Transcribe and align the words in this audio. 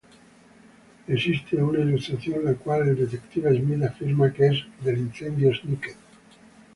Existe 1.07 1.61
una 1.61 1.81
ilustración 1.81 2.43
la 2.43 2.55
cual 2.55 2.87
el 2.87 2.95
Detective 2.95 3.55
Smith 3.55 3.83
afirma 3.83 4.33
que 4.33 4.47
es 4.47 4.65
del 4.83 4.97
incendio 4.97 5.53
Snicket. 5.53 5.97